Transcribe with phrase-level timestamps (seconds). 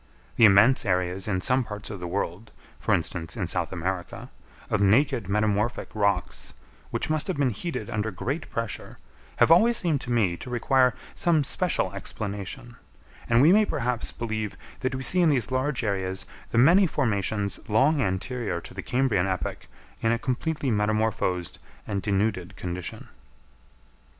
[0.35, 4.31] The immense areas in some parts of the world, for instance in South America,
[4.67, 6.53] of naked metamorphic rocks,
[6.89, 8.97] which must have been heated under great pressure,
[9.35, 12.77] have always seemed to me to require some special explanation;
[13.29, 17.59] and we may perhaps believe that we see in these large areas the many formations
[17.69, 19.67] long anterior to the Cambrian epoch
[20.01, 23.07] in a completely metamorphosed and denuded condition.